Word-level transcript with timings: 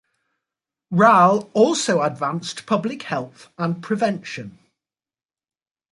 Rall 0.89 1.51
also 1.53 2.01
advanced 2.01 2.65
public 2.65 3.03
health 3.03 3.49
and 3.59 3.83
prevention. 3.83 4.57